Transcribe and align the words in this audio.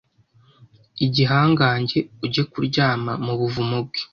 igihangange 1.05 1.99
ujye 2.23 2.43
kuryama 2.51 3.13
mu 3.25 3.33
buvumo 3.39 3.77
bwe 3.87 4.01